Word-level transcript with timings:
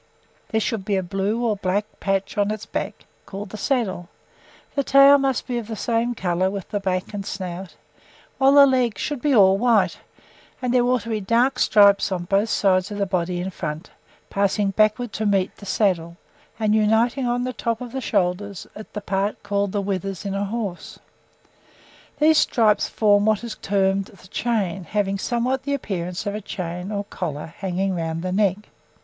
There 0.49 0.59
should 0.59 0.83
be 0.83 0.95
a 0.95 1.03
black 1.03 1.33
or 1.35 1.55
blue 1.57 1.83
patch 1.99 2.35
on 2.35 2.49
its 2.49 2.65
back, 2.65 3.05
called 3.27 3.51
the 3.51 3.55
saddle; 3.57 4.09
the 4.73 4.83
tail 4.83 5.19
must 5.19 5.45
be 5.45 5.59
of 5.59 5.67
the 5.67 5.75
same 5.75 6.15
colour 6.15 6.49
with 6.49 6.67
the 6.71 6.79
back 6.79 7.13
and 7.13 7.23
snout; 7.23 7.75
while 8.39 8.53
the 8.53 8.65
legs 8.65 8.99
should 8.99 9.21
be 9.21 9.35
all 9.35 9.59
white; 9.59 9.99
and 10.59 10.73
there 10.73 10.83
ought 10.85 11.01
to 11.03 11.09
be 11.09 11.21
dark 11.21 11.59
stripes 11.59 12.11
on 12.11 12.23
both 12.23 12.49
sides 12.49 12.89
of 12.89 12.97
the 12.97 13.05
body 13.05 13.39
in 13.39 13.51
front, 13.51 13.91
passing 14.31 14.71
backwards 14.71 15.15
to 15.19 15.27
meet 15.27 15.55
the 15.57 15.67
saddle, 15.67 16.17
and 16.59 16.73
uniting 16.73 17.27
on 17.27 17.43
the 17.43 17.53
top 17.53 17.79
of 17.79 17.91
the 17.91 18.01
shoulders 18.01 18.65
at 18.75 18.93
the 18.93 19.01
part 19.01 19.43
called 19.43 19.71
the 19.71 19.81
withers 19.83 20.25
in 20.25 20.33
a 20.33 20.45
horse. 20.45 20.97
These 22.17 22.39
stripes 22.39 22.89
form 22.89 23.25
what 23.25 23.43
is 23.43 23.53
termed 23.53 24.05
the 24.05 24.27
'chain' 24.27 24.85
having 24.85 25.19
somewhat 25.19 25.61
the 25.61 25.75
appearance 25.75 26.25
of 26.25 26.33
a 26.33 26.41
chain 26.41 26.91
or 26.91 27.03
collar 27.03 27.53
hanging 27.59 27.93
round 27.95 28.23
the 28.23 28.31
neck." 28.31 28.67